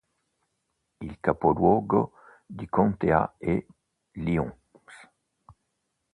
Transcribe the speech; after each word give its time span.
Il 1.01 1.19
capoluogo 1.19 2.13
di 2.47 2.65
contea 2.67 3.35
è 3.37 3.63
Lyons 4.13 4.55